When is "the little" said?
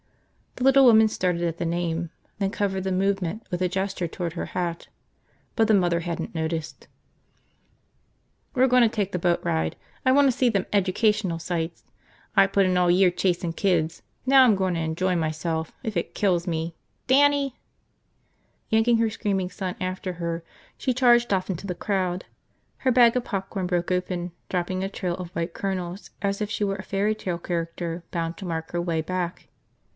0.55-0.85